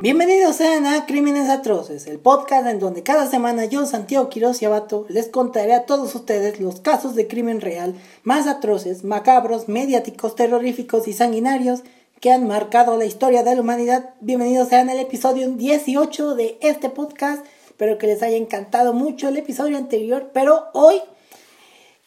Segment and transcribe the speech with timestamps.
[0.00, 4.64] Bienvenidos sean a Crímenes Atroces, el podcast en donde cada semana yo, Santiago Quiroz y
[4.64, 10.36] Abato, les contaré a todos ustedes los casos de crimen real más atroces, macabros, mediáticos,
[10.36, 11.82] terroríficos y sanguinarios
[12.20, 14.14] que han marcado la historia de la humanidad.
[14.20, 17.44] Bienvenidos sean al episodio 18 de este podcast.
[17.66, 21.02] Espero que les haya encantado mucho el episodio anterior, pero hoy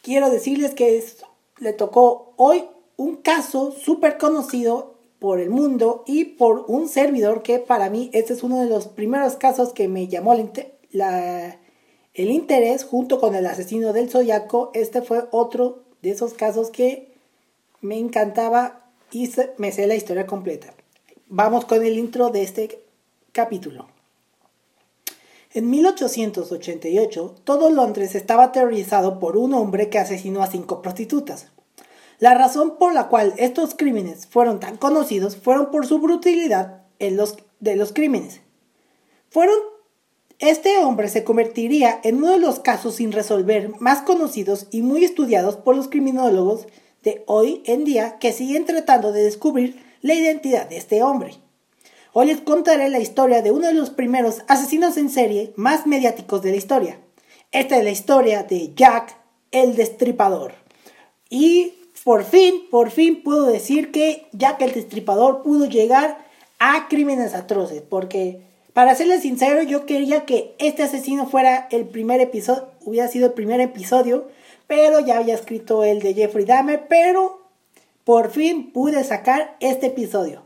[0.00, 1.04] quiero decirles que
[1.58, 2.64] le tocó hoy
[2.96, 4.91] un caso súper conocido
[5.22, 8.88] por el mundo y por un servidor que para mí este es uno de los
[8.88, 10.50] primeros casos que me llamó el,
[10.92, 14.72] el interés junto con el asesino del Zodiaco.
[14.74, 17.14] Este fue otro de esos casos que
[17.80, 20.74] me encantaba y me sé la historia completa.
[21.28, 22.80] Vamos con el intro de este
[23.30, 23.86] capítulo.
[25.54, 31.52] En 1888, todo Londres estaba aterrorizado por un hombre que asesinó a cinco prostitutas.
[32.22, 37.16] La razón por la cual estos crímenes fueron tan conocidos fueron por su brutalidad en
[37.16, 38.42] los, de los crímenes.
[39.28, 39.56] Fueron,
[40.38, 45.04] este hombre se convertiría en uno de los casos sin resolver más conocidos y muy
[45.04, 46.68] estudiados por los criminólogos
[47.02, 51.34] de hoy en día que siguen tratando de descubrir la identidad de este hombre.
[52.12, 56.40] Hoy les contaré la historia de uno de los primeros asesinos en serie más mediáticos
[56.40, 57.00] de la historia.
[57.50, 59.16] Esta es la historia de Jack
[59.50, 60.52] el Destripador.
[61.28, 66.18] Y por fin, por fin puedo decir que Jack el Destripador pudo llegar
[66.58, 68.40] a crímenes atroces, porque
[68.72, 73.32] para serles sincero, yo quería que este asesino fuera el primer episodio, hubiera sido el
[73.32, 74.28] primer episodio,
[74.66, 77.42] pero ya había escrito el de Jeffrey Dahmer, pero
[78.04, 80.42] por fin pude sacar este episodio.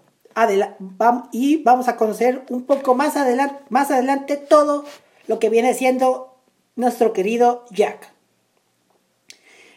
[1.33, 3.15] y vamos a conocer un poco más
[3.71, 4.85] más adelante todo
[5.29, 6.35] lo que viene siendo
[6.75, 8.16] nuestro querido Jack.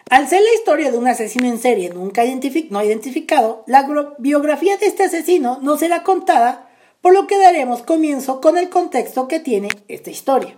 [0.10, 2.24] Al ser la historia de un asesino en serie nunca
[2.72, 3.88] no identificado, la
[4.18, 6.68] biografía de este asesino no será contada,
[7.02, 10.58] por lo que daremos comienzo con el contexto que tiene esta historia.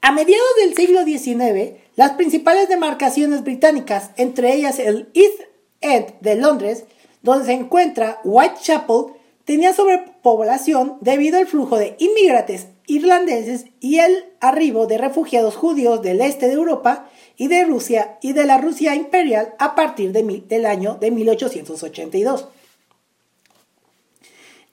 [0.00, 5.40] A mediados del siglo XIX, las principales demarcaciones británicas, entre ellas el East
[5.82, 6.84] End de Londres,
[7.20, 9.12] donde se encuentra Whitechapel,
[9.44, 16.20] tenía sobrepoblación debido al flujo de inmigrantes irlandeses y el arribo de refugiados judíos del
[16.20, 20.96] este de Europa y de Rusia y de la Rusia imperial a partir del año
[21.00, 22.48] de 1882.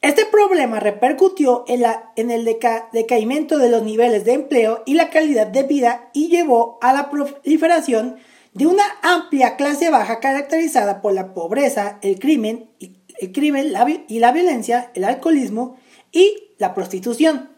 [0.02, 2.44] Este problema repercutió en, la, en el
[2.92, 7.10] decaimiento de los niveles de empleo y la calidad de vida y llevó a la
[7.10, 8.18] proliferación
[8.54, 13.74] de una amplia clase baja caracterizada por la pobreza, el crimen, el crimen
[14.10, 15.78] y la violencia, el alcoholismo
[16.12, 17.53] y la prostitución.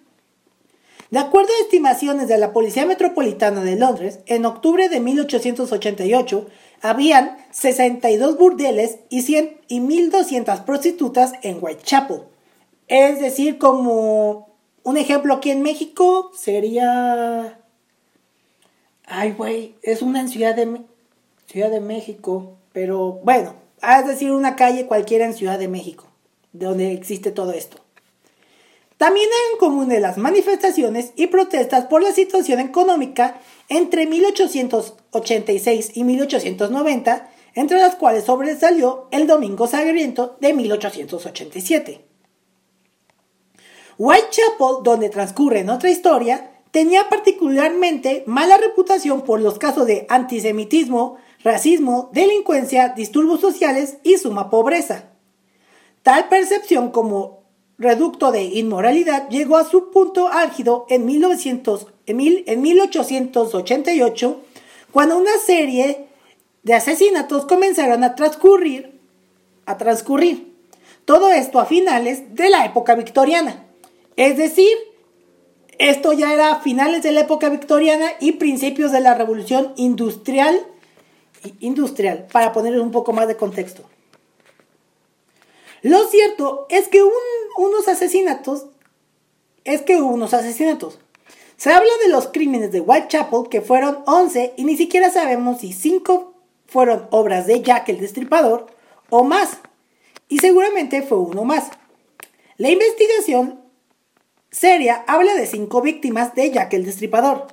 [1.15, 6.45] De acuerdo a estimaciones de la Policía Metropolitana de Londres, en octubre de 1888
[6.81, 12.23] habían 62 burdeles y, 100 y 1.200 prostitutas en Whitechapel.
[12.89, 14.49] Es decir, como
[14.83, 17.61] un ejemplo aquí en México sería...
[19.05, 20.81] Ay, güey, es una ciudad de,
[21.45, 26.07] ciudad de México, pero bueno, es decir, una calle cualquiera en Ciudad de México,
[26.51, 27.84] donde existe todo esto.
[28.97, 37.29] También eran comunes las manifestaciones y protestas por la situación económica entre 1886 y 1890,
[37.55, 42.05] entre las cuales sobresalió el Domingo Sangriento de 1887.
[43.97, 52.09] Whitechapel, donde transcurre nuestra historia, tenía particularmente mala reputación por los casos de antisemitismo, racismo,
[52.13, 55.11] delincuencia, disturbios sociales y suma pobreza.
[56.03, 57.34] Tal percepción como
[57.77, 64.41] reducto de inmoralidad llegó a su punto álgido en, 1900, en, 1888,
[64.91, 66.07] cuando una serie
[66.63, 68.99] de asesinatos comenzaron a transcurrir,
[69.65, 70.55] a transcurrir.
[71.05, 73.65] Todo esto a finales de la época victoriana.
[74.15, 74.71] Es decir,
[75.77, 80.59] esto ya era a finales de la época victoriana y principios de la revolución industrial,
[81.59, 83.83] industrial para poner un poco más de contexto.
[85.85, 88.65] Lo cierto es que unos asesinatos,
[89.65, 90.97] es que hubo unos asesinatos.
[91.57, 95.73] Se habla de los crímenes de Whitechapel, que fueron 11, y ni siquiera sabemos si
[95.73, 96.33] 5
[96.65, 98.65] fueron obras de Jack el Destripador
[99.11, 99.59] o más.
[100.27, 101.69] Y seguramente fue uno más.
[102.57, 103.61] La investigación
[104.49, 107.45] seria habla de 5 víctimas de Jack el Destripador,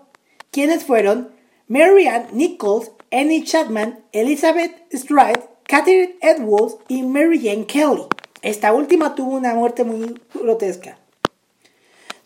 [0.51, 1.35] quienes fueron
[1.69, 8.07] Marianne Nichols, Annie Chapman, Elizabeth Stride, Catherine Edwards y Mary Jane Kelly.
[8.43, 10.99] Esta última tuvo una muerte muy grotesca.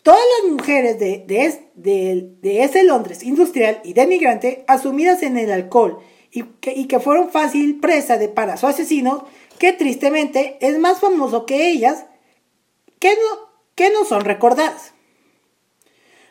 [0.01, 1.25] Todas las mujeres de,
[1.75, 5.99] de, ese Londres industrial y denigrante, asumidas en el alcohol
[6.31, 9.27] y que, fueron fácil presa de, para su asesino,
[9.59, 12.05] que tristemente es más famoso que ellas,
[12.99, 14.93] que no, que no son recordadas.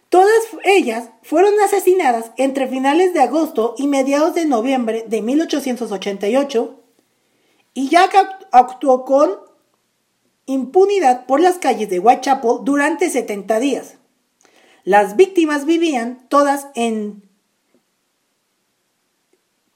[0.09, 6.81] Todas ellas fueron asesinadas entre finales de agosto y mediados de noviembre de 1888
[7.75, 8.15] y Jack
[8.53, 9.47] actuó con
[10.47, 13.95] impunidad por las calles de Whitechapel durante 70 días.
[14.85, 17.27] Las víctimas vivían todas en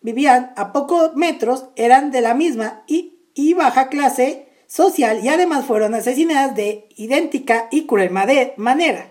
[0.00, 3.16] vivían a pocos metros, eran de la misma y,
[3.54, 9.10] baja clase social y además fueron asesinadas de idéntica y cruel manera.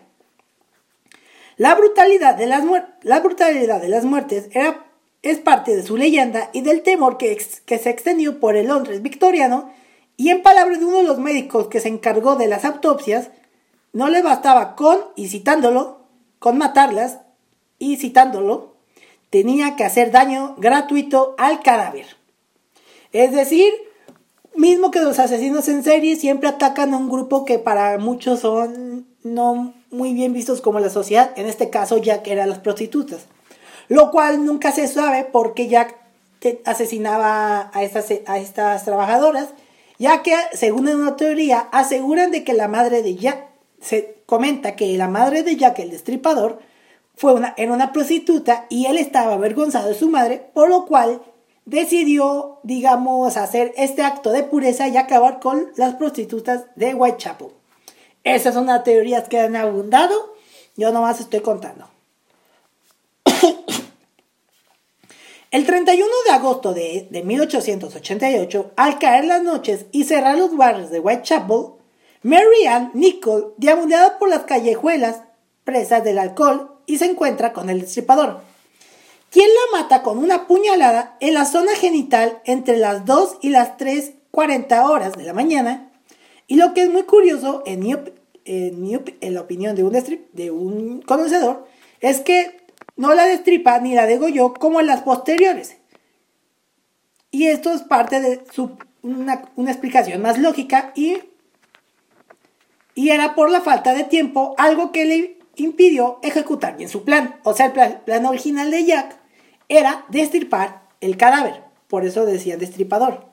[1.58, 2.64] La brutalidad de las,
[3.02, 4.86] la brutalidad de las muertes era,
[5.22, 9.02] es parte de su leyenda y del temor que, que se extendió por el Londres
[9.02, 9.74] victoriano
[10.20, 13.30] y en palabras de uno de los médicos que se encargó de las autopsias,
[13.94, 16.02] no le bastaba con, y citándolo,
[16.40, 17.20] con matarlas,
[17.78, 18.76] y citándolo,
[19.30, 22.18] tenía que hacer daño gratuito al cadáver.
[23.14, 23.72] Es decir,
[24.54, 29.08] mismo que los asesinos en serie siempre atacan a un grupo que para muchos son
[29.24, 33.28] no muy bien vistos como la sociedad, en este caso Jack era las prostitutas,
[33.88, 35.96] lo cual nunca se sabe porque Jack
[36.66, 39.54] asesinaba a estas, a estas trabajadoras,
[40.00, 43.46] ya que según una teoría aseguran de que la madre de Jack,
[43.82, 46.60] se comenta que la madre de Jack el destripador
[47.16, 51.22] fue una, era una prostituta y él estaba avergonzado de su madre, por lo cual
[51.66, 57.50] decidió, digamos, hacer este acto de pureza y acabar con las prostitutas de Whitechapel.
[58.24, 60.34] Esas son las teorías que han abundado.
[60.78, 61.90] Yo nomás estoy contando.
[65.52, 71.00] El 31 de agosto de, 1888, al caer las noches y cerrar los barrios de
[71.00, 71.72] Whitechapel,
[72.22, 75.24] Mary Ann Nicole, diabundeada por las callejuelas,
[75.64, 78.42] presas del alcohol, y se encuentra con el destripador,
[79.32, 83.76] quien la mata con una puñalada en la zona genital entre las 2 y las
[83.78, 85.92] 3.40 horas de la mañana.
[86.46, 87.84] Y lo que es muy curioso, en,
[88.46, 91.66] en, la opinión de un, de un conocedor,
[92.02, 92.59] es que
[93.00, 95.78] no la destripa ni la degolló como en las posteriores.
[97.32, 98.42] Y esto es parte de
[99.04, 101.18] una, explicación más lógica y,
[102.96, 107.40] y era por la falta de tiempo, algo que le impidió ejecutar bien su plan.
[107.44, 109.18] O sea, el plan, plan original de Jack
[109.70, 111.64] era destripar el cadáver.
[111.88, 113.30] Por eso decían destripador.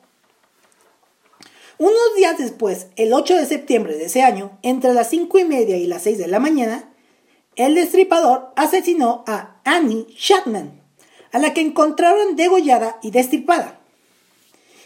[1.79, 5.77] Unos días después, el 8 de septiembre de ese año, entre las 5 y media
[5.77, 6.89] y las 6 de la mañana,
[7.57, 10.81] el destripador asesinó a Annie Chapman,
[11.33, 13.79] a la que encontraron degollada y destripada.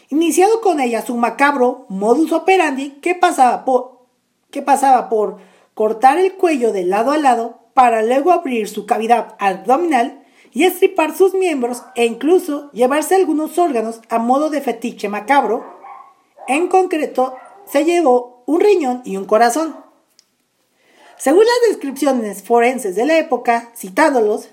[0.09, 3.99] Iniciado con ella su macabro modus operandi que pasaba por,
[4.49, 5.37] que pasaba por
[5.73, 11.15] cortar el cuello de lado a lado para luego abrir su cavidad abdominal y estripar
[11.15, 15.79] sus miembros e incluso llevarse algunos órganos a modo de fetiche macabro
[16.47, 17.35] en concreto,
[17.65, 19.75] se llevó un riñón y un corazón.
[21.21, 24.49] Según las descripciones forenses de la época, citándolos,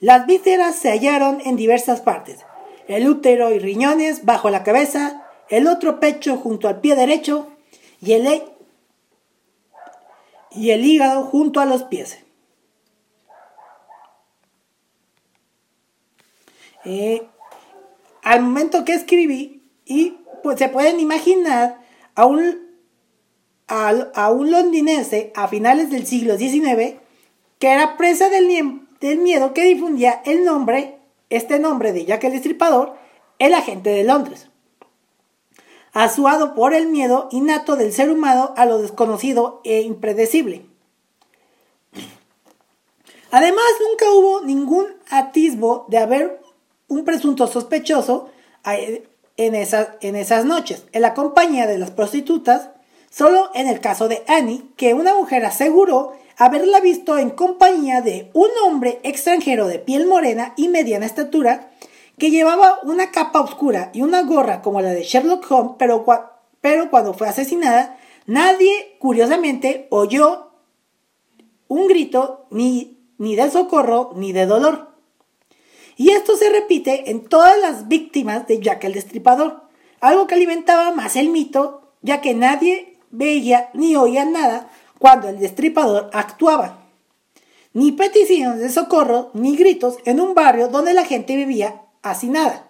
[0.00, 2.46] las vísceras se hallaron en diversas partes,
[2.86, 7.50] el útero y riñones bajo la cabeza, el otro pecho junto al pie derecho
[8.00, 8.42] y el,
[10.52, 12.20] y el hígado junto a los pies.
[16.86, 17.28] Eh,
[18.22, 21.82] al momento que escribí y pues se pueden imaginar
[23.68, 26.96] a un, londinense a finales del siglo XIX
[27.58, 28.48] que era presa del,
[29.00, 30.98] del miedo que difundía el nombre,
[31.30, 32.94] este nombre de Jack el Destripador,
[33.38, 34.48] el agente de Londres.
[35.92, 40.64] Asuado por el miedo innato del ser humano a lo desconocido e impredecible.
[43.30, 46.40] Además, nunca hubo ningún atisbo de haber
[46.86, 48.30] un presunto sospechoso
[48.64, 49.04] en,
[49.36, 52.70] en esas noches, en la compañía de las prostitutas,
[53.10, 58.30] solo en el caso de Annie, que una mujer aseguró haberla visto en compañía de
[58.32, 61.72] un hombre extranjero de piel morena y mediana estatura,
[62.16, 67.14] que llevaba una capa oscura y una gorra como la de Sherlock Holmes, pero, cuando
[67.14, 70.50] fue asesinada, nadie, curiosamente, oyó
[71.66, 74.88] un grito ni, ni de socorro ni de dolor.
[75.96, 79.62] Y esto se repite en todas las víctimas de Jack el Destripador,
[80.00, 85.38] algo que alimentaba más el mito, ya que nadie veía ni oía nada cuando el
[85.38, 86.84] destripador actuaba.
[87.74, 92.66] ni peticiones de socorro, ni gritos en un barrio donde la gente vivía hacinada.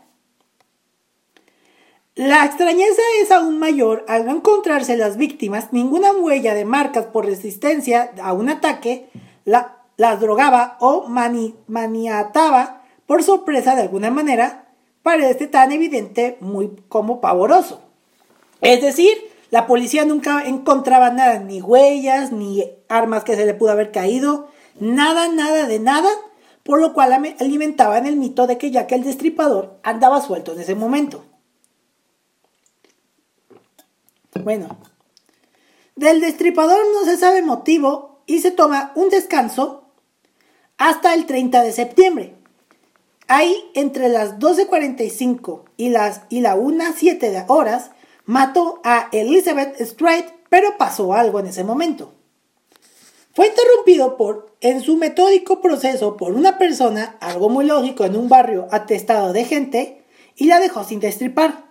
[2.14, 7.24] La extrañeza es aún mayor al no encontrarse las víctimas ninguna huella de marcas por
[7.24, 9.08] resistencia a un ataque,
[9.44, 14.68] las drogaba o maniataba por sorpresa de alguna manera,
[15.02, 17.80] parece tan evidente muy como pavoroso.
[18.60, 23.70] Es decir, la policía nunca encontraba nada, ni huellas, ni armas que se le pudo
[23.70, 26.10] haber caído, nada, nada de nada,
[26.62, 30.60] por lo cual alimentaban el mito de que ya que el destripador andaba suelto en
[30.60, 31.24] ese momento.
[34.44, 34.76] Bueno,
[35.96, 39.84] del destripador no se sabe motivo y se toma un descanso
[40.76, 42.34] hasta el 30 de septiembre.
[43.26, 47.90] Ahí, entre las 12.45 y, las, y la 1.07 horas,
[48.28, 52.12] mató a Elizabeth Strait, pero pasó algo en ese momento.
[53.32, 58.28] Fue interrumpido por, en su metódico proceso por una persona, algo muy lógico en un
[58.28, 60.04] barrio atestado de gente,
[60.36, 61.70] y la dejó sin destripar.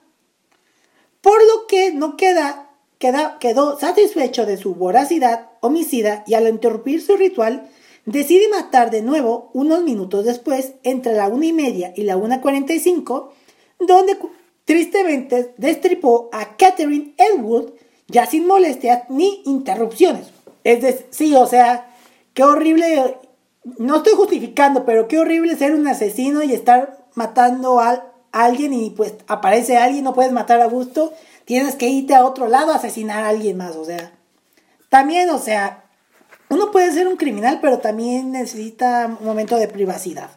[1.22, 7.18] Por lo que no queda quedó satisfecho de su voracidad homicida y al interrumpir su
[7.18, 7.70] ritual,
[8.06, 12.42] decide matar de nuevo unos minutos después, entre la una y media y la una
[12.42, 13.32] cuarenta y cinco,
[13.80, 14.18] donde
[14.68, 17.72] tristemente destripó a Catherine Elwood,
[18.08, 20.28] ya sin molestias ni interrupciones.
[20.64, 21.90] Es decir, sí, o sea,
[22.36, 23.18] qué horrible,
[23.80, 28.92] no estoy justificando, pero qué horrible ser un asesino y estar matando a alguien y
[28.92, 31.14] pues aparece alguien, no puedes matar a gusto
[31.48, 34.12] tienes que irte a otro lado a asesinar a alguien más, o sea.
[34.90, 35.86] También, o sea,
[36.50, 40.30] uno puede ser un criminal, pero también necesita un momento de privacidad.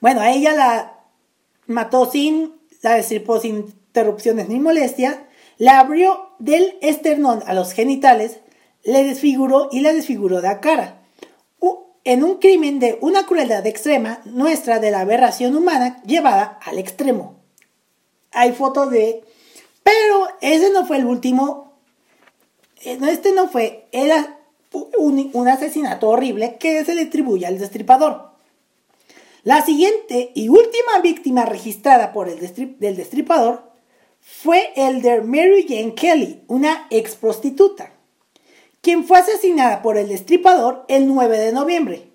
[0.00, 1.00] Bueno, a ella la
[1.66, 5.26] mató sin, la destripó sin interrupciones ni molestia,
[5.58, 8.38] la abrió del esternón a los genitales,
[8.84, 10.98] le desfiguró y la desfiguró de la cara
[12.08, 17.36] en un crimen de una crueldad extrema, nuestra de la aberración humana llevada al extremo.
[18.32, 19.22] Hay fotos de...
[19.82, 21.74] Pero ese no fue el último...
[22.82, 23.88] Eh, este no fue...
[23.92, 24.38] Era
[24.96, 28.30] un, asesinato horrible que se le atribuye al destripador.
[29.44, 32.40] La siguiente y última víctima registrada por el
[32.78, 33.72] del destripador
[34.20, 37.92] fue el de Mary Jane Kelly, una ex prostituta
[38.80, 42.08] quien fue asesinada por el destripador el 9 de noviembre.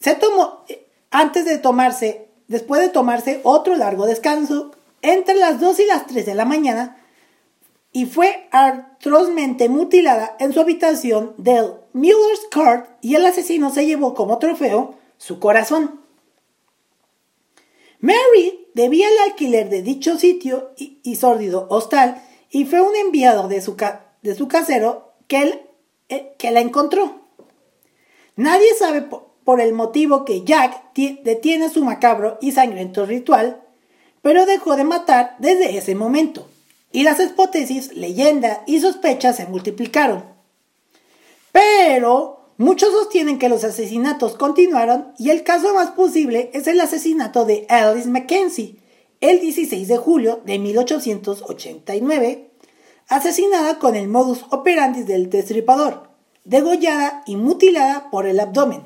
[0.00, 0.64] Se tomó,
[1.10, 6.26] antes de tomarse, después de tomarse otro largo descanso, entre las 2 y las 3
[6.26, 6.96] de la mañana,
[7.92, 14.12] y fue atrozmente mutilada en su habitación del Miller's Court y el asesino se llevó
[14.12, 16.00] como trofeo su corazón.
[18.00, 23.60] Mary debía el alquiler de dicho sitio y, sórdido hostal y fue un enviado de
[23.60, 23.76] su,
[24.22, 25.62] de su casero que, él,
[26.08, 27.20] eh, que la encontró.
[28.36, 33.62] Nadie sabe por, el motivo que Jack detiene su macabro y sangriento ritual,
[34.22, 36.46] pero dejó de matar desde ese momento,
[36.92, 40.24] y las hipótesis, leyenda y sospechas se multiplicaron.
[41.50, 47.46] Pero muchos sostienen que los asesinatos continuaron y el caso más posible es el asesinato
[47.46, 48.76] de Alice Mackenzie
[49.20, 52.50] el 16 de julio de 1889
[53.08, 56.10] asesinada con el modus operandi del destripador,
[56.44, 58.82] degollada y mutilada por el abdomen.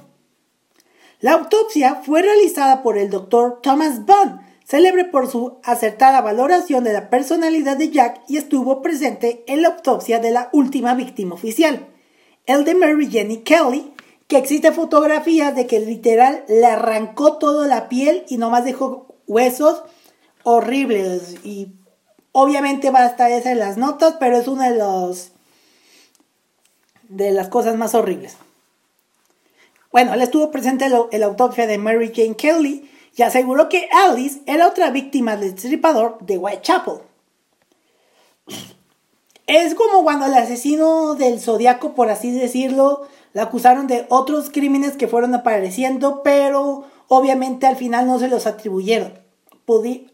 [1.20, 6.92] La autopsia fue realizada por el doctor Thomas Bond, célebre por su acertada valoración de
[6.92, 11.91] la personalidad de Jack y estuvo presente en la autopsia de la última víctima oficial,
[12.46, 13.92] el de Mary Jenny Kelly,
[14.28, 19.82] que existe fotografías de que literal le arrancó toda la piel y nomás dejó huesos
[20.44, 21.68] horribles y
[22.32, 25.32] Obviamente va a estar esa en las notas, pero es una de los
[27.08, 28.38] de las cosas más horribles.
[29.92, 34.40] Bueno, él estuvo presente en la autopsia de Mary Jane Kelly y aseguró que Alice
[34.46, 37.00] era otra víctima del destripador de Whitechapel.
[39.46, 44.96] Es como cuando el asesino del zodiaco, por así decirlo, la acusaron de otros crímenes
[44.96, 49.22] que fueron apareciendo, pero obviamente al final no se los atribuyeron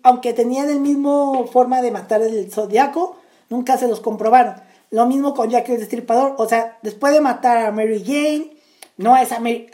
[0.03, 3.17] aunque tenían el mismo forma de matar el zodiaco,
[3.49, 4.55] nunca se los comprobaron.
[4.91, 8.57] Lo mismo con Jack el Destripador, o sea, después de matar a Mary Jane,
[8.97, 9.71] no es a Mary,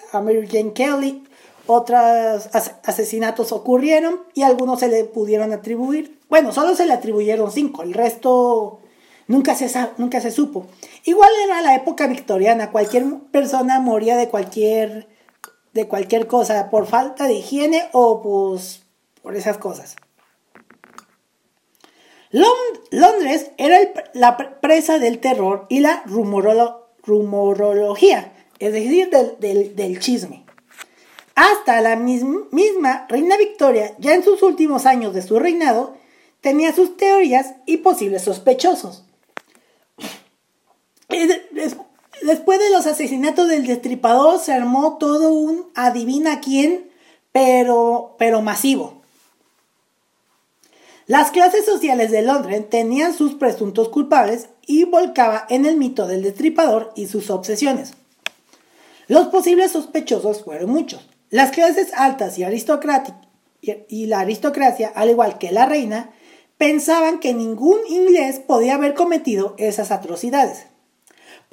[0.50, 1.24] Jane Kelly,
[1.66, 2.48] otros
[2.84, 6.18] asesinatos ocurrieron y algunos se le pudieron atribuir.
[6.28, 8.80] Bueno, solo se le atribuyeron cinco, el resto
[9.26, 10.66] nunca se, nunca se supo.
[11.04, 15.08] Igual era la época victoriana, cualquier persona moría de cualquier,
[15.72, 18.82] de cualquier cosa, por falta de higiene o pues
[19.22, 19.96] por esas cosas.
[22.90, 23.78] Londres era
[24.12, 30.44] la presa del terror y la rumorología, es decir, del, chisme.
[31.36, 35.96] Hasta la misma reina Victoria, ya en sus últimos años de su reinado,
[36.40, 39.04] tenía sus teorías y posibles sospechosos.
[41.08, 46.90] Después de los asesinatos del destripador se armó todo un adivina quién,
[47.32, 49.02] pero, pero masivo.
[51.06, 56.22] Las clases sociales de Londres tenían sus presuntos culpables y volcaba en el mito del
[56.22, 57.92] destripador y sus obsesiones.
[59.06, 61.06] Los posibles sospechosos fueron muchos.
[61.28, 62.44] Las clases altas y,
[63.88, 66.10] y la aristocracia, al igual que la reina,
[66.56, 70.66] pensaban que ningún inglés podía haber cometido esas atrocidades.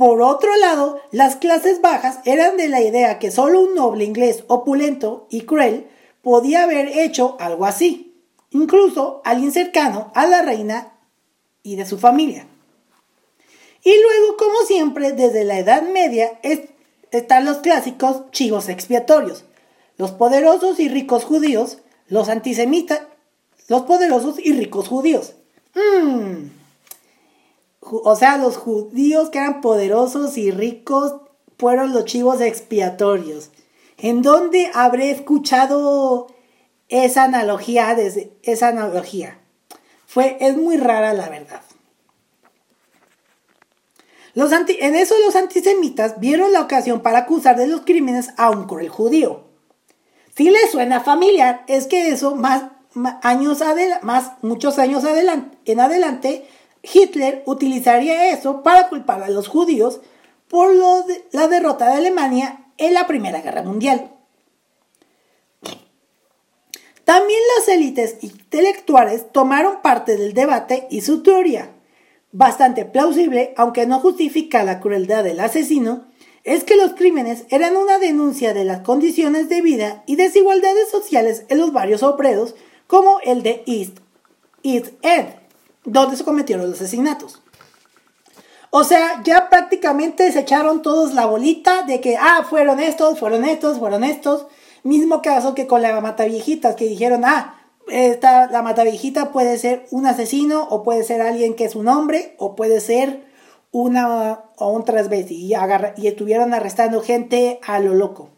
[0.02, 4.44] Por otro lado, las clases bajas eran de la idea que solo un noble inglés
[4.48, 5.86] opulento y cruel
[6.24, 8.18] podía haber hecho algo así
[8.50, 10.94] incluso alguien cercano a la reina
[11.62, 12.48] y de su familia.
[13.84, 16.40] Y luego, como siempre, desde la Edad Media
[17.12, 19.46] están los clásicos chivos expiatorios,
[19.98, 21.78] los poderosos y ricos judíos,
[22.08, 23.02] los antisemitas,
[23.68, 25.36] los poderosos y ricos judíos.
[25.76, 26.61] Mm.
[27.92, 31.16] O sea, los judíos que eran poderosos y ricos
[31.58, 33.52] fueron los chivos expiatorios.
[33.98, 36.28] ¿En dónde habré escuchado
[36.92, 39.40] esa analogía, desde, esa analogía.
[40.06, 41.62] Fue, es muy rara la verdad.
[44.34, 48.66] Los en eso los antisemitas vieron la ocasión para acusar de los crímenes a un
[48.66, 49.46] cruel judío.
[50.36, 52.64] Si les suena familiar, es que eso más,
[53.24, 53.60] años
[54.02, 56.48] más muchos años adelante, en adelante,
[56.84, 60.02] Hitler utilizaría eso para culpar a los judíos
[60.48, 60.74] por
[61.32, 64.12] la derrota de Alemania en la Primera Guerra Mundial.
[67.06, 71.72] También las élites intelectuales tomaron parte del debate y su teoría,
[72.32, 76.06] bastante plausible, aunque no justifica la crueldad del asesino,
[76.44, 81.44] es que los crímenes eran una denuncia de las condiciones de vida y desigualdades sociales
[81.50, 82.56] en los barrios obreros,
[82.88, 84.00] como el de East,
[84.64, 85.41] East End,
[85.84, 87.42] donde se cometieron los asesinatos.
[88.70, 93.44] O sea, ya prácticamente se echaron todos la bolita de que, ah, fueron estos, fueron
[93.44, 94.48] estos, fueron estos,
[94.84, 97.56] Mismo caso que con la mataviejitas, que dijeron, ah,
[97.88, 102.36] esta, la mataviejita puede ser un asesino, o puede ser alguien que es un hombre,
[102.40, 103.26] o puede ser
[103.72, 105.36] una o un transvesti.
[105.36, 105.54] Y,
[105.98, 108.30] y estuvieron arrestando gente a lo loco.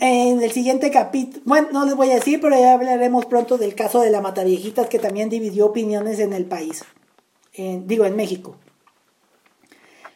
[0.00, 3.74] En el siguiente capítulo, bueno, no les voy a decir, pero ya hablaremos pronto del
[3.74, 6.84] caso de la mataviejitas, que también dividió opiniones en el país.
[7.54, 8.56] digo, en México.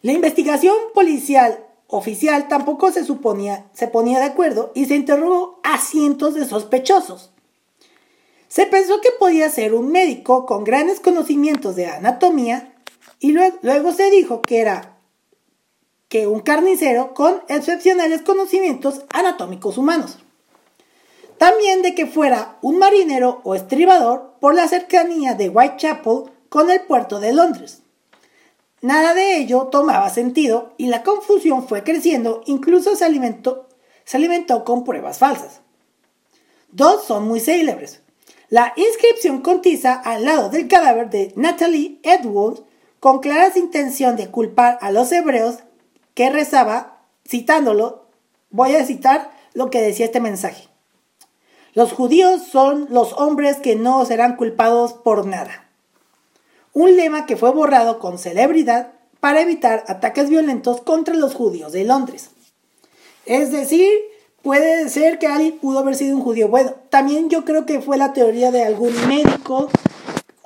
[0.02, 5.78] La investigación policial oficial tampoco se suponía, se ponía de acuerdo y se interrogó a
[5.78, 7.32] cientos de sospechosos.
[8.48, 12.72] Se pensó que podía ser un médico con grandes conocimientos de anatomía
[13.18, 14.99] y luego, luego se dijo que era
[16.10, 20.18] que un carnicero con excepcionales conocimientos anatómicos humanos.
[21.38, 26.80] También de que fuera un marinero o estribador por la cercanía de Whitechapel con el
[26.82, 27.82] puerto de Londres.
[28.82, 33.68] Nada de ello tomaba sentido y la confusión fue creciendo, incluso se alimentó,
[34.04, 35.60] se alimentó con pruebas falsas.
[36.72, 38.00] Dos son muy célebres.
[38.48, 42.62] La inscripción contiza al lado del cadáver de Natalie Edwards
[42.98, 45.60] con claras intención de culpar a los hebreos
[46.14, 48.06] que rezaba, citándolo,
[48.50, 50.68] voy a citar lo que decía este mensaje.
[51.74, 55.70] Los judíos son los hombres que no serán culpados por nada
[56.72, 61.84] un lema que fue borrado con celebridad para evitar ataques violentos contra los judíos de
[61.84, 62.30] Londres.
[63.26, 63.88] Es decir,
[64.42, 66.48] puede ser que alguien pudo haber sido un judío.
[66.48, 69.68] Bueno, también yo creo que fue la teoría de algún médico,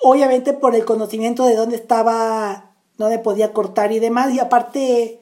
[0.02, 5.20] obviamente por el conocimiento de dónde estaba, dónde podía cortar y demás, y aparte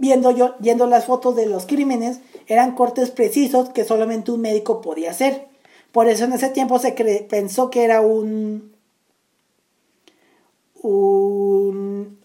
[0.00, 4.80] viendo yo, viendo las fotos de los crímenes, eran cortes precisos que solamente un médico
[4.80, 5.46] podía hacer.
[5.92, 6.92] Por eso en ese tiempo se
[7.28, 8.72] pensó que era un,
[10.82, 12.18] un,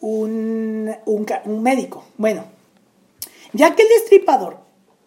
[0.00, 2.04] un, médico.
[2.16, 2.46] Bueno,
[3.52, 4.58] ya que el destripador,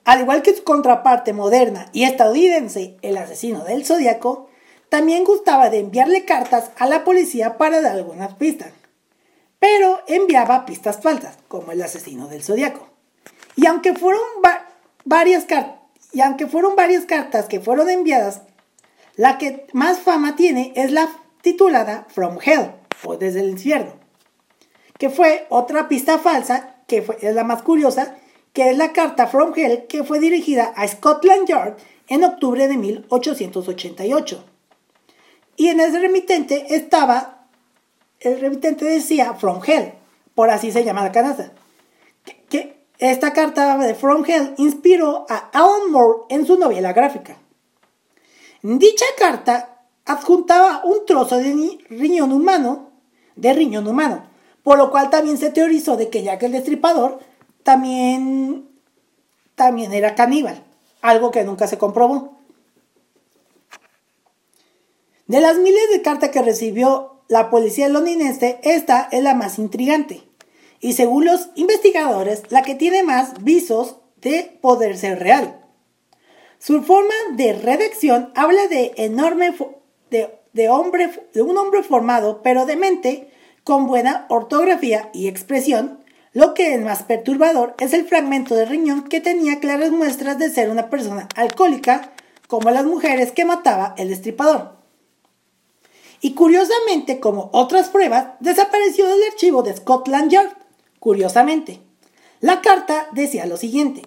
[0.06, 4.50] al igual que su contraparte moderna y estadounidense, el asesino del zodiaco,
[4.90, 8.79] también gustaba de enviarle cartas a la policía para dar algunas pistas.
[9.60, 12.88] Pero enviaba pistas falsas, como el asesino del zodiaco.
[13.56, 14.22] Y aunque fueron
[15.06, 15.76] varias cartas,
[16.14, 18.42] y aunque fueron varias cartas que fueron enviadas,
[19.16, 21.10] la que más fama tiene es la
[21.42, 22.72] titulada From Hell
[23.04, 23.94] o Desde el Infierno,
[24.98, 28.18] que fue otra pista falsa, que fue, es la más curiosa,
[28.54, 32.78] que es la carta From Hell que fue dirigida a Scotland Yard en octubre de
[32.78, 34.44] 1888.
[35.56, 37.39] Y en ese remitente estaba,
[38.20, 39.94] el remitente decía From Hell,
[40.36, 41.52] por así se llama la canasta.
[42.50, 47.38] Que, esta carta de From Hell inspiró a Alan Moore en su novela gráfica.
[48.62, 52.90] Dicha carta adjuntaba un trozo de riñón humano,
[53.38, 54.24] de riñón humano,
[54.64, 57.20] por lo cual también se teorizó de que Jack el Destripador
[57.64, 58.68] también,
[59.56, 60.62] también era caníbal,
[61.02, 62.38] algo que nunca se comprobó.
[65.28, 70.24] De las miles de cartas que recibió la policía londinense, esta es la más intrigante
[70.82, 75.62] y según los investigadores, la que tiene más visos de poder ser real.
[76.58, 79.54] Su forma de redacción habla de enorme
[80.10, 83.32] de, hombre, de un hombre formado pero de mente
[83.64, 86.04] con buena ortografía y expresión.
[86.34, 90.50] Lo que es más perturbador es el fragmento de riñón que tenía claras muestras de
[90.50, 92.12] ser una persona alcohólica,
[92.48, 94.79] como las mujeres que mataba el destripador
[96.22, 100.52] y curiosamente, como otras pruebas, desapareció del archivo de Scotland Yard.
[101.00, 101.82] Curiosamente,
[102.42, 104.02] la carta decía lo siguiente.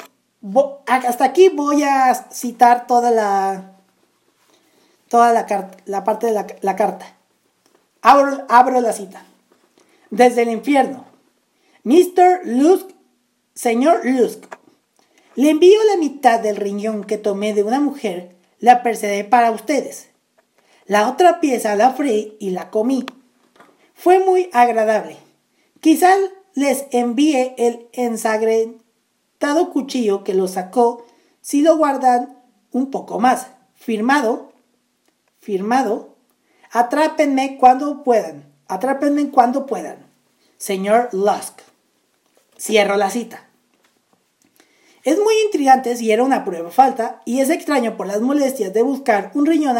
[0.86, 3.72] Hasta aquí voy a citar toda la,
[5.08, 7.06] toda la, la parte de la, carta.
[8.02, 9.24] Abro, abro, la cita.
[10.10, 11.06] Desde el infierno.
[11.84, 12.40] Mr.
[12.44, 12.90] Lusk,
[13.54, 14.44] señor Lusk,
[15.34, 20.11] le envío la mitad del riñón que tomé de una mujer, la percedé para ustedes.
[20.86, 23.06] La otra pieza la freí y la comí.
[23.94, 25.16] Fue muy agradable.
[25.80, 26.18] Quizás
[26.54, 31.04] les envíe el ensangrentado cuchillo que lo sacó
[31.40, 32.36] si lo guardan
[32.72, 33.48] un poco más.
[33.74, 34.52] Firmado,
[35.40, 36.16] firmado.
[36.70, 38.52] Atrápenme cuando puedan.
[38.68, 39.98] Atrápenme cuando puedan.
[40.56, 41.60] Señor Lusk.
[42.58, 43.48] Cierro la cita.
[45.04, 48.82] Es muy intrigante si era una prueba falta y es extraño por las molestias de
[48.82, 49.76] buscar un riñón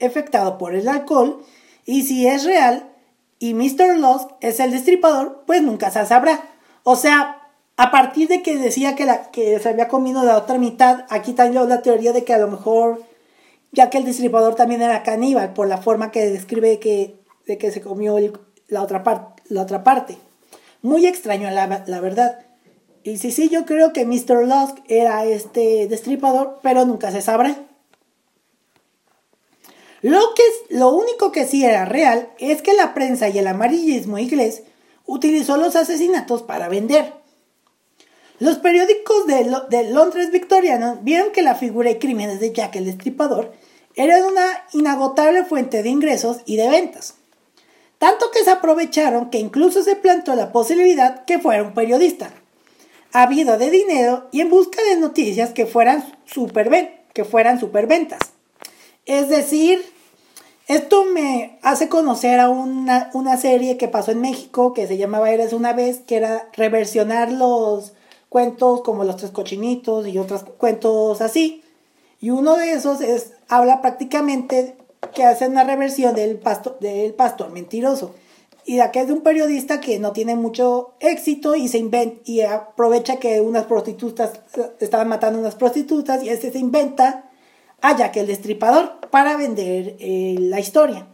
[0.00, 1.44] afectado por el alcohol
[1.84, 2.90] y si es real
[3.38, 3.98] y Mr.
[3.98, 6.42] Lost es el destripador, pues nunca se sabrá.
[6.82, 7.42] O sea,
[7.76, 11.32] a partir de que decía que, la, que se había comido la otra mitad, aquí
[11.32, 13.02] también la teoría de que a lo mejor,
[13.72, 17.70] ya que el destripador también era caníbal, por la forma que describe que, de que
[17.70, 18.16] se comió
[18.68, 20.16] la, otra la otra parte.
[20.80, 22.46] Muy extraño, la, la verdad.
[23.02, 24.46] Y sí, sí, yo creo que Mr.
[24.46, 27.65] Lusk era este destripador, pero nunca se sabrá.
[30.06, 34.20] Lo, que, lo único que sí era real es que la prensa y el amarillismo
[34.20, 34.62] inglés
[35.04, 37.12] utilizó los asesinatos para vender.
[38.38, 43.52] Los periódicos de, Londres victorianos vieron que la figura y crímenes de Jack el Destripador
[43.96, 47.14] eran una inagotable fuente de ingresos y de ventas.
[47.98, 52.30] Tanto que se aprovecharon que incluso se plantó la posibilidad que fuera un periodista,
[53.12, 58.20] habido de dinero y en busca de noticias que fueran, super, que fueran superventas.
[59.04, 59.95] Es decir,
[60.66, 65.52] esto me hace conocer a una, serie que pasó en México que se llamaba Eres
[65.52, 67.92] una vez, que era reversionar los
[68.28, 71.62] cuentos como Los Tres Cochinitos y otros cuentos así.
[72.20, 74.76] Y uno de esos es, habla prácticamente
[75.14, 78.14] que hace una reversión del pastor, del pastor mentiroso.
[78.64, 82.20] Y de que es de un periodista que no tiene mucho éxito y se inventa
[82.24, 84.32] y aprovecha que unas prostitutas
[84.80, 87.25] estaban matando unas prostitutas y este se inventa
[87.80, 91.06] a Jack el Destripador para vender eh, la historia.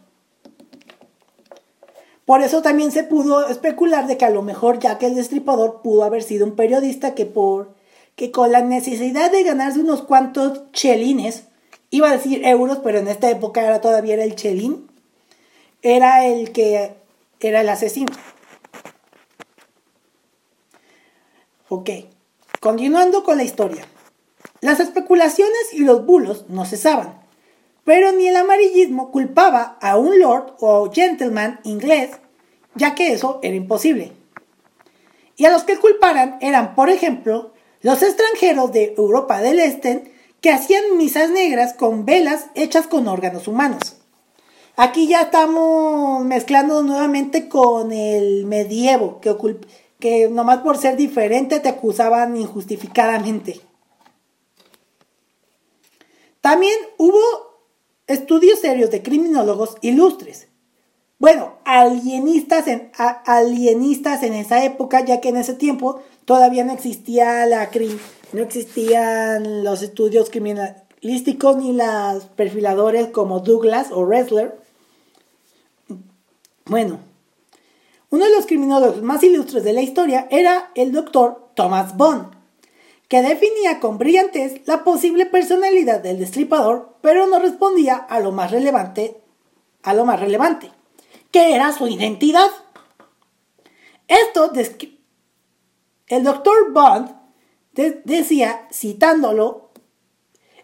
[2.25, 6.05] Por eso también se pudo especular de que a lo mejor Jack el Destripador pudo
[6.05, 7.75] haber sido un periodista que por
[8.17, 11.45] que con la necesidad de ganarse unos cuantos chelines,
[11.91, 14.91] iba a decir euros, pero en esta época era todavía era el chelín,
[15.81, 16.95] era el que
[17.41, 18.13] era el asesino.
[21.69, 21.91] Ok,
[22.61, 23.87] continuando con la historia.
[24.63, 27.21] Las especulaciones y los bulos no cesaban,
[27.83, 32.11] pero ni el amarillismo culpaba a un lord o gentleman inglés,
[32.77, 34.13] ya que eso era imposible.
[35.37, 40.53] Y a los que culparan eran, por ejemplo, los extranjeros de Europa del Este que
[40.53, 43.97] hacían misas negras con velas hechas con órganos humanos.
[44.77, 49.35] Aquí ya estamos mezclando nuevamente con el medievo, que,
[49.99, 53.61] que nomás por ser diferente te acusaban injustificadamente.
[56.43, 57.21] También hubo
[58.09, 60.49] estudios serios de criminólogos ilustres.
[61.19, 67.47] Bueno, alienistas en, alienistas en esa época, ya que en ese tiempo todavía no existía
[67.47, 67.71] la
[68.33, 74.59] no existían los estudios criminalísticos ni los perfiladores como Douglas o Ressler.
[76.65, 76.99] Bueno,
[78.11, 82.42] uno de los criminólogos más ilustres de la historia era el doctor Thomas Bond,
[83.13, 88.51] que definía con brillantez la posible personalidad del destripador, pero no respondía a lo más
[88.51, 89.21] relevante
[89.83, 90.71] a lo más relevante,
[91.31, 92.49] que era su identidad.
[94.09, 94.51] Esto
[96.07, 97.15] el doctor Bond
[98.07, 99.73] decía, citándolo,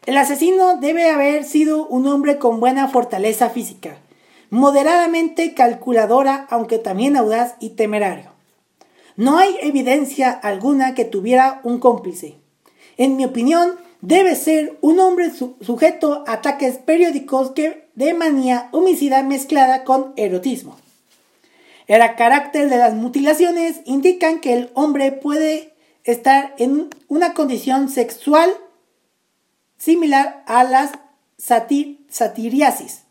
[0.06, 3.98] el asesino debe haber sido un hombre con buena fortaleza física,
[4.48, 8.37] moderadamente calculadora, aunque también audaz y temerario.
[9.18, 12.36] No hay evidencia alguna que tuviera un cómplice.
[12.96, 19.24] En mi opinión, debe ser un hombre sujeto a ataques periódicos que de manía homicida
[19.24, 20.78] mezclada con erotismo.
[21.88, 28.48] El carácter de las mutilaciones indican que el hombre puede estar en una condición sexual
[29.78, 30.92] similar a la
[31.38, 33.02] satiriasis.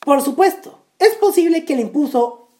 [0.00, 1.80] Por supuesto, es posible que el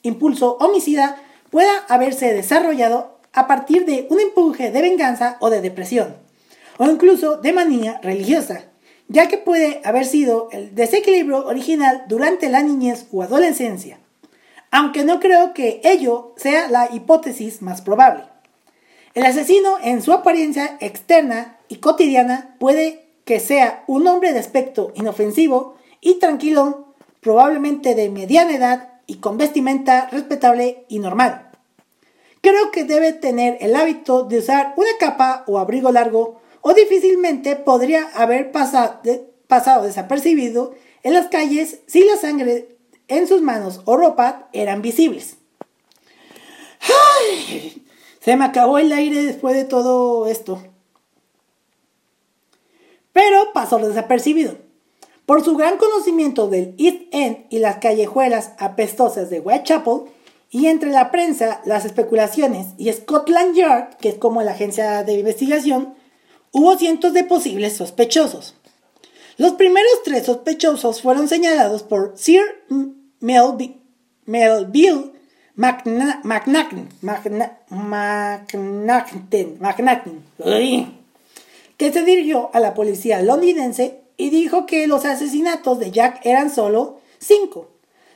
[0.03, 1.21] impulso homicida
[1.55, 6.17] pueda haberse desarrollado a partir de un empuje de venganza o de depresión
[6.79, 8.65] o incluso de manía religiosa,
[9.07, 14.01] ya que puede haber sido el desequilibrio original durante la niñez o adolescencia,
[14.73, 18.25] aunque no creo que ello sea la hipótesis más probable.
[19.15, 24.91] El asesino en su apariencia externa y cotidiana puede que sea un hombre de aspecto
[24.97, 31.44] inofensivo y tranquilo, probablemente de mediana edad y con vestimenta respetable y normal.
[32.45, 37.57] Creo que debe tener el hábito de usar una capa o abrigo largo o difícilmente
[37.57, 39.01] podría haber pasado,
[39.83, 42.77] desapercibido en las calles si la sangre
[43.09, 45.39] en sus manos o ropa eran visibles.
[48.21, 50.63] Se me acabó el aire después de todo esto.
[53.15, 54.59] Pero pasó desapercibido.
[55.25, 60.11] Por su gran conocimiento del East End y las callejuelas apestosas de Whitechapel,
[60.55, 65.15] y entre la prensa, las especulaciones y Scotland Yard, que es como la agencia de
[65.15, 65.95] investigación,
[66.53, 68.55] hubo cientos de posibles sospechosos.
[69.37, 72.45] Los primeros tres sospechosos fueron señalados por Sir
[73.19, 73.81] Melville
[75.57, 76.89] McNaghan,
[81.77, 86.49] que se dirigió a la policía londinense y dijo que los asesinatos de Jack eran
[86.49, 87.73] solo cinco.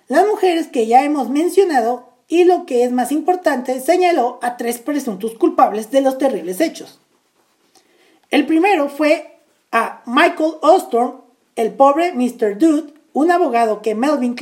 [0.06, 4.78] Las mujeres que ya hemos mencionado y lo que es más importante, señaló a tres
[4.78, 7.00] presuntos culpables de los terribles hechos.
[8.30, 9.40] El primero fue
[9.72, 11.22] a Michael Ostorm,
[11.56, 12.58] el pobre Mr.
[12.58, 14.36] Dude, un abogado que Melvin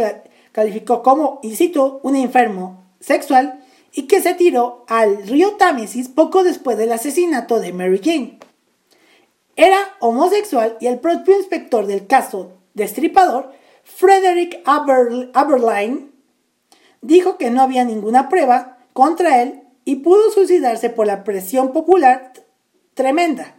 [0.53, 6.43] calificó como, y cito, un enfermo sexual y que se tiró al río Támesis poco
[6.43, 8.39] después del asesinato de Mary Jane.
[9.55, 13.53] Era homosexual y el propio inspector del caso destripador,
[13.85, 16.11] Frederick Aberline,
[17.03, 22.33] dijo que no había ninguna prueba contra él y pudo suicidarse por la presión popular
[22.95, 23.55] tremenda.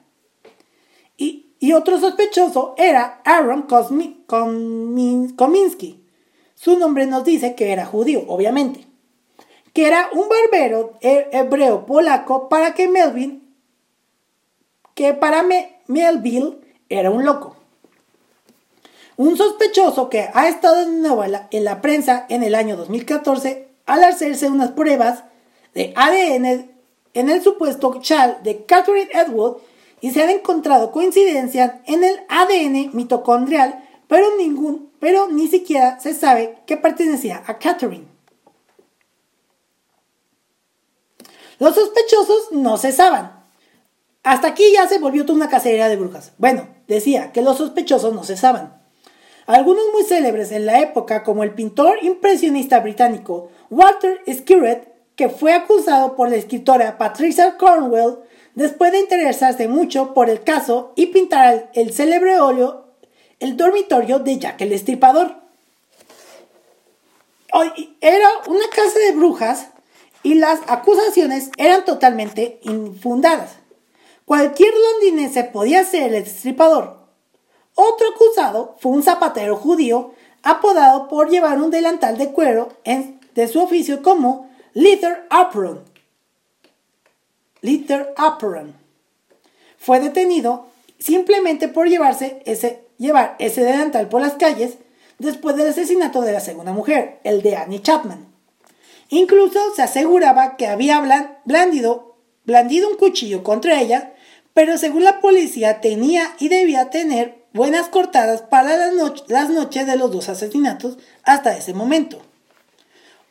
[1.60, 3.64] Y otro sospechoso era Aaron
[5.36, 6.06] Kominsky.
[6.54, 8.86] Su nombre nos dice que era judío, obviamente.
[9.74, 13.56] Que era un barbero hebreo polaco para que Melvin,
[14.94, 15.44] que para
[15.88, 17.57] Melville era un loco.
[19.18, 24.04] Un sospechoso que ha estado en nuevo en la prensa en el año 2014 al
[24.04, 25.24] hacerse unas pruebas
[25.74, 26.70] de ADN
[27.16, 29.58] en el supuesto chal de Catherine Edward
[30.02, 36.14] y se han encontrado coincidencias en el ADN mitocondrial, pero, ningún, pero ni siquiera se
[36.14, 38.06] sabe que pertenecía a Catherine.
[41.58, 43.44] Los sospechosos no cesaban.
[44.22, 46.34] Hasta aquí ya se volvió toda una cacería de brujas.
[46.38, 48.77] Bueno, decía que los sospechosos no cesaban.
[49.48, 55.54] Algunos muy célebres en la época, como el pintor impresionista británico Walter Skirret, que fue
[55.54, 58.18] acusado por la escritora Patricia Cornwell
[58.56, 62.88] después de interesarse mucho por el caso y pintar el célebre óleo
[63.40, 65.38] el dormitorio de Jack el Estripador.
[68.02, 69.68] Era una casa de brujas
[70.24, 73.52] y las acusaciones eran totalmente infundadas.
[74.26, 76.97] Cualquier londinense podía ser el destripador.
[77.80, 80.12] Otro acusado fue un zapatero judío
[80.42, 82.70] apodado por llevar un delantal de cuero
[83.36, 85.84] de su oficio como Leather Apron,
[87.62, 88.74] Litter Apron.
[89.78, 90.66] Fue detenido
[90.98, 94.80] simplemente por llevarse ese, llevar ese delantal por las calles
[95.20, 98.26] después del asesinato de la segunda mujer, el de Annie Chapman.
[99.10, 101.00] Incluso se aseguraba que había
[101.46, 104.16] blandido, blandido un cuchillo contra ella,
[104.56, 110.12] pero según la policía tenía y debía tener buenas cortadas para las, noches de los
[110.12, 112.22] dos asesinatos hasta ese momento.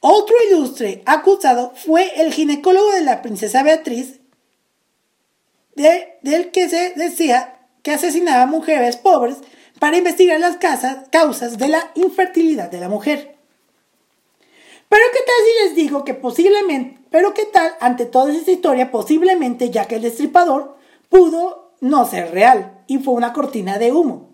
[0.01, 4.21] Otro ilustre acusado fue el ginecólogo de la princesa Beatriz,
[5.75, 9.39] del que se decía que asesinaba mujeres pobres
[9.79, 13.37] para investigar las causas de la infertilidad de la mujer.
[14.89, 18.91] Pero qué tal si les digo que posiblemente, pero qué tal ante toda esta historia,
[18.91, 20.77] posiblemente ya que el destripador
[21.09, 24.31] pudo no ser real y fue una cortina de humo.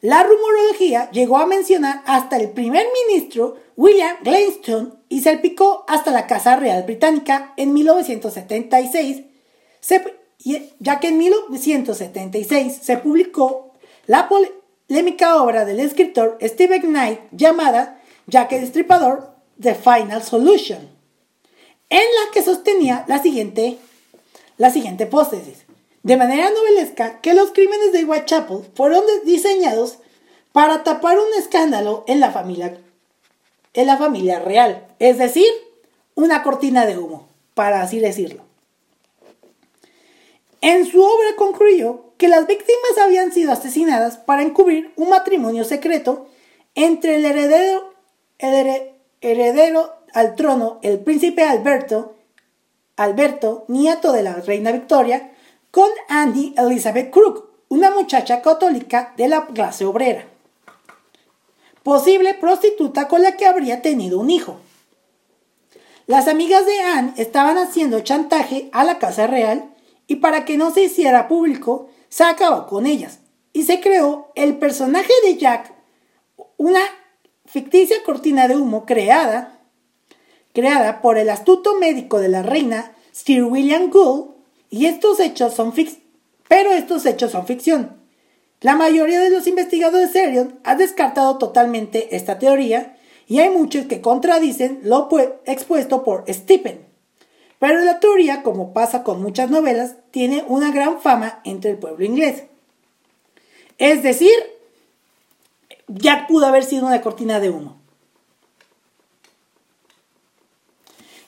[0.00, 6.10] La rumorología llegó a mencionar hasta el primer ministro William Gladstone y se salpicó hasta
[6.10, 9.22] la Casa Real Británica en 1976,
[10.80, 13.74] ya que en 1976 se publicó
[14.06, 20.80] la polémica obra del escritor Stephen Knight llamada Jack el Destripador, The Final Solution,
[21.88, 23.78] en la que sostenía la siguiente,
[24.56, 25.61] la siguiente hipótesis.
[26.02, 29.98] De manera novelesca, que los crímenes de Whitechapel fueron diseñados
[30.52, 32.78] para tapar un escándalo en la familia,
[33.74, 35.48] en la familia real, es decir,
[36.14, 38.42] una cortina de humo, para así decirlo.
[40.60, 46.28] En su obra concluyó que las víctimas habían sido asesinadas para encubrir un matrimonio secreto
[46.74, 47.92] entre el heredero
[48.42, 52.16] el heredero al trono, el príncipe Alberto,
[52.96, 55.31] Alberto, nieto de la reina Victoria,
[55.72, 60.26] con Annie Elizabeth Crook, una muchacha católica de la clase obrera,
[61.82, 64.60] posible prostituta con la que habría tenido un hijo.
[66.06, 69.74] Las amigas de Anne estaban haciendo chantaje a la Casa Real
[70.06, 73.20] y para que no se hiciera público, se acabó con ellas
[73.54, 75.72] y se creó el personaje de Jack,
[76.58, 76.82] una
[77.46, 79.58] ficticia cortina de humo creada,
[80.52, 84.31] creada por el astuto médico de la reina Sir William Gould,
[84.72, 85.74] y estos hechos son
[86.48, 88.00] pero estos hechos son ficción.
[88.62, 92.96] La mayoría de los investigadores serios han descartado totalmente esta teoría
[93.28, 95.10] y hay muchos que contradicen lo
[95.44, 96.86] expuesto por Stephen.
[97.58, 102.06] Pero la teoría, como pasa con muchas novelas, tiene una gran fama entre el pueblo
[102.06, 102.44] inglés.
[103.76, 104.32] Es decir,
[105.86, 107.78] ya pudo haber sido una cortina de humo.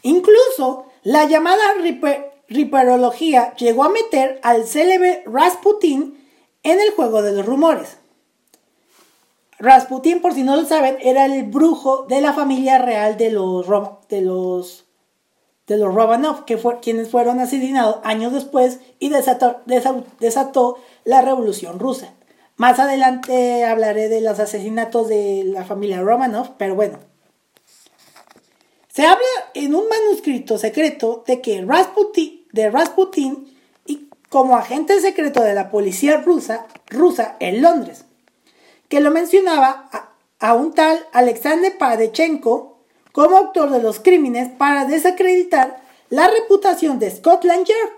[0.00, 1.74] Incluso la llamada
[2.54, 6.18] riperología llegó a meter al célebre Rasputin
[6.62, 7.98] en el juego de los rumores.
[9.58, 13.66] Rasputin, por si no lo saben, era el brujo de la familia real de los,
[14.08, 14.84] de los,
[15.66, 19.62] de los Romanov, que quienes fueron asesinados años después y desató,
[20.18, 22.14] desató la revolución rusa.
[22.56, 26.98] Más adelante hablaré de los asesinatos de la familia Romanov, pero bueno.
[28.92, 33.52] Se habla en un manuscrito secreto de que Rasputin, de Rasputin
[33.84, 38.04] y como agente secreto de la policía rusa, rusa en Londres,
[38.88, 39.90] que lo mencionaba
[40.38, 42.78] a, un tal Alexander Padechenko
[43.12, 47.90] como autor de los crímenes para desacreditar la reputación de Scotland Yard.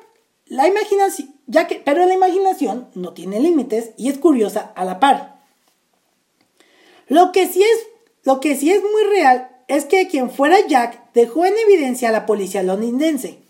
[0.47, 5.01] La imaginación, ya que, pero la imaginación no tiene límites y es curiosa a la
[5.01, 5.40] par.
[7.09, 7.87] Lo que sí es,
[8.23, 12.12] lo que sí es muy real es que quien fuera Jack dejó en evidencia a
[12.12, 13.40] la policía londinense,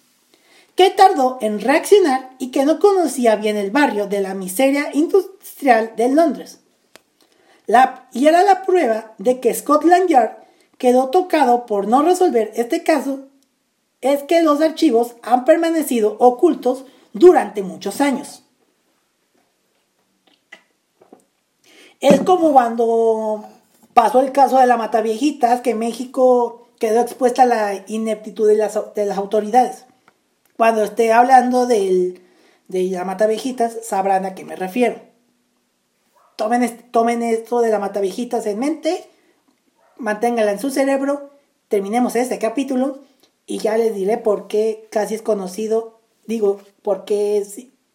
[0.77, 5.95] que tardó en reaccionar y que no conocía bien el barrio de la miseria industrial
[5.97, 6.61] de Londres.
[7.67, 10.37] La, y era la prueba de que Scotland Yard
[10.79, 13.27] quedó tocado por no resolver este caso,
[14.01, 18.43] es que los archivos han permanecido ocultos durante muchos años.
[22.01, 23.45] Es como cuando
[23.95, 28.77] pasó el caso de la Mataviejitas, que México quedó expuesta a la ineptitud de las,
[29.17, 29.86] autoridades.
[30.57, 32.23] Cuando esté hablando del,
[32.69, 35.01] de la Mataviejitas, sabrán a qué me refiero.
[36.37, 39.09] Tomen, tomen esto de la Mataviejitas en mente,
[39.97, 41.31] manténganla en su cerebro,
[41.69, 43.01] terminemos este capítulo
[43.47, 47.47] y ya les diré por qué casi es conocido Digo, porque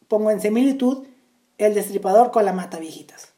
[0.08, 1.06] pongo en similitud
[1.58, 3.30] el destripador con la mata viejitas.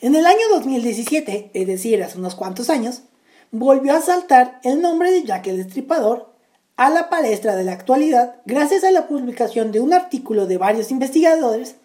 [0.00, 3.02] En el año 2017, es decir, hace unos cuantos años,
[3.50, 6.34] volvió a saltar el nombre de Jack el Destripador
[6.76, 10.90] a la palestra de la actualidad gracias a la publicación de un artículo de varios
[10.90, 11.76] investigadores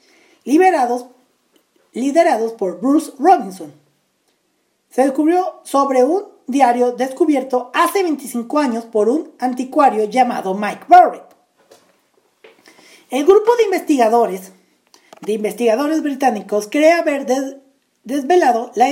[0.44, 1.06] liderados
[2.54, 3.74] por Bruce Robinson.
[4.90, 11.24] Se descubrió sobre un diario descubierto hace 25 años por un anticuario llamado Mike Barrett.
[13.10, 14.52] El grupo de investigadores,
[15.22, 17.26] de investigadores británicos, cree haber
[18.04, 18.88] desvelado la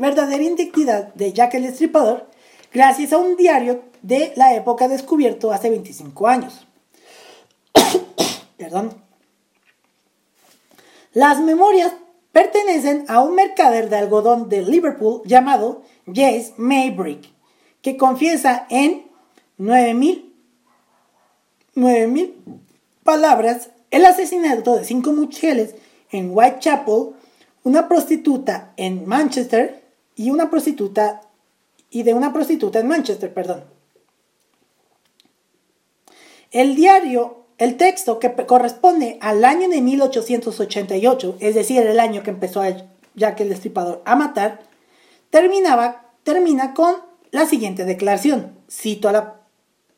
[0.00, 2.33] verdadera identidad de Jack el Estripador
[2.74, 6.66] gracias a un diario de la época descubierto hace 25 años.
[8.58, 9.02] Perdón.
[11.12, 11.94] Las memorias
[12.32, 17.32] pertenecen a un mercader de algodón de Liverpool llamado Jace Maybrick,
[17.80, 19.06] que confiesa en
[19.56, 20.34] 9000
[23.04, 25.76] palabras el asesinato de cinco mujeres
[26.10, 27.10] en Whitechapel,
[27.62, 29.84] una prostituta en Manchester
[30.16, 31.20] y una prostituta
[31.94, 33.62] y de una prostituta en Manchester, perdón.
[36.50, 42.30] El diario, el texto que corresponde al año de 1888, es decir, el año que
[42.30, 42.62] empezó
[43.14, 44.62] Jack el Destripador a matar,
[45.30, 46.96] terminaba, termina con
[47.30, 48.58] la siguiente declaración.
[48.68, 49.42] Cito la,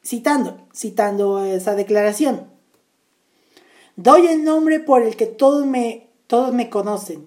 [0.05, 2.51] citando, citando esa declaración.
[3.97, 7.27] Doy el nombre por el que todos me, todos me conocen,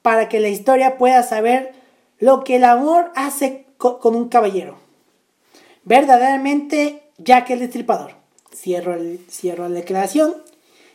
[0.00, 1.74] para que la historia pueda saber
[2.18, 4.78] lo que el amor hace con un caballero.
[5.84, 8.12] Verdaderamente, Jack el Destripador.
[8.54, 8.96] Cierro,
[9.30, 10.34] cierro la declaración.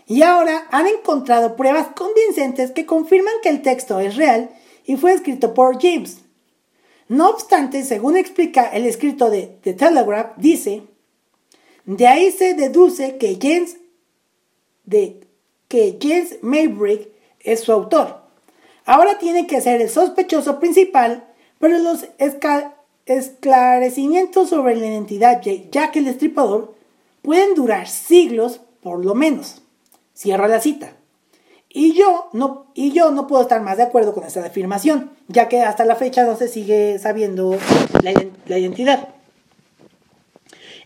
[0.05, 4.49] Y ahora han encontrado pruebas convincentes que confirman que el texto es real
[4.85, 6.19] y fue escrito por James.
[7.07, 10.83] No obstante, según explica el escrito de The Telegraph, dice,
[11.85, 13.77] de ahí se deduce que James,
[14.85, 15.21] de,
[15.67, 17.09] que James Maybrick
[17.39, 18.23] es su autor.
[18.85, 21.27] Ahora tiene que ser el sospechoso principal,
[21.59, 22.05] pero los
[23.05, 26.75] esclarecimientos sobre la identidad de Jack el Destripador
[27.21, 29.61] pueden durar siglos por lo menos.
[30.13, 30.95] Cierra la cita.
[31.69, 35.49] Y yo, no, y yo no puedo estar más de acuerdo con esta afirmación, ya
[35.49, 37.57] que hasta la fecha no se sigue sabiendo
[38.03, 38.13] la,
[38.45, 39.09] la identidad.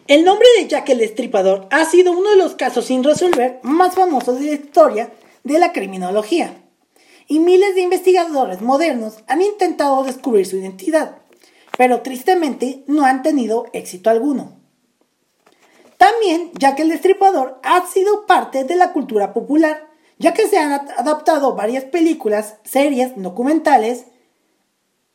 [0.07, 3.95] El nombre de Jack el Destripador ha sido uno de los casos sin resolver más
[3.95, 5.11] famosos de la historia
[5.43, 6.55] de la criminología,
[7.28, 11.18] y miles de investigadores modernos han intentado descubrir su identidad,
[11.78, 14.57] pero tristemente no han tenido éxito alguno.
[15.97, 20.73] También, Jack el Destripador ha sido parte de la cultura popular, ya que se han
[20.97, 24.05] adaptado varias películas, series, documentales,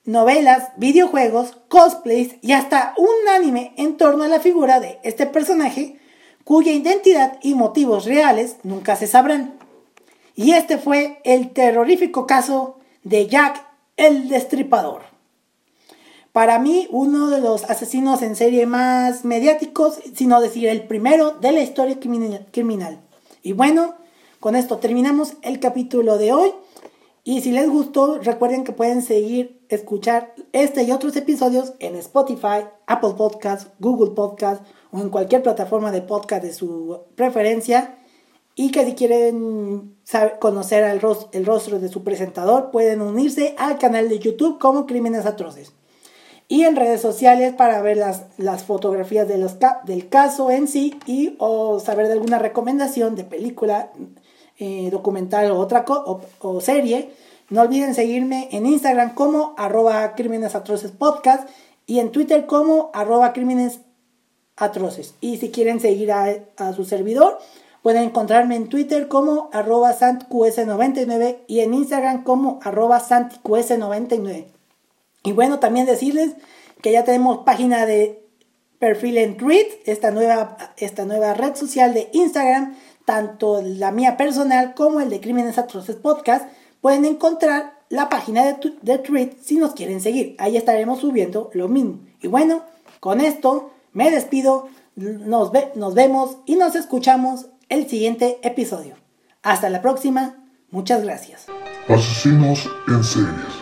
[0.05, 5.99] novelas, videojuegos, cosplays y hasta un anime en torno a la figura de este personaje,
[6.45, 9.59] cuya identidad y motivos reales nunca se sabrán.
[10.35, 13.65] Y este fue el terrorífico caso de Jack
[13.97, 15.12] el Destripador.
[16.33, 21.53] Para mí, uno de los asesinos en serie más mediáticos, sino decir el primero de
[21.53, 23.03] la historia criminal.
[23.43, 23.97] Y bueno,
[24.41, 26.55] con esto terminamos el capítulo de hoy.
[27.23, 32.65] Y si les gustó, recuerden que pueden seguir, escuchar este y otros episodios en Spotify,
[32.87, 37.99] Apple Podcasts, Google Podcasts o en cualquier plataforma de podcast de su preferencia.
[38.55, 39.97] Y que si quieren
[40.41, 45.75] conocer el rostro de su presentador, pueden unirse al canal de YouTube como Crímenes Atroces
[46.49, 51.81] y en redes sociales para ver las, las fotografías del caso en sí y o
[51.81, 53.91] saber de alguna recomendación de película,
[54.59, 57.11] eh, documental o otra o, serie.
[57.49, 61.49] No olviden seguirme en Instagram como arroba crímenes atroces podcast
[61.87, 63.81] y en Twitter como arroba crímenes
[64.57, 65.15] atroces.
[65.21, 67.39] Y si quieren seguir a, a su servidor,
[67.83, 74.47] pueden encontrarme en Twitter como arroba santqs99 y en Instagram como arroba santiqs99.
[75.23, 76.33] Y bueno, también decirles
[76.83, 78.23] que ya tenemos página de
[78.79, 84.75] perfil en Tweet, esta nueva, esta nueva red social de Instagram, tanto la mía personal
[84.75, 86.47] como el de Crímenes Atroces Podcast,
[86.81, 90.35] pueden encontrar la página de, Tweet si nos quieren seguir.
[90.39, 92.01] Ahí estaremos subiendo lo mismo.
[92.21, 92.65] Y bueno,
[92.99, 98.97] con esto me despido, nos, ve, nos vemos y nos escuchamos el siguiente episodio.
[99.43, 101.47] Hasta la próxima, muchas gracias.
[101.89, 103.62] Asesinos en series